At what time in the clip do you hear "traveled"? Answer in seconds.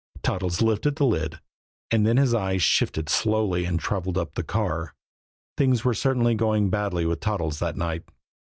3.79-4.17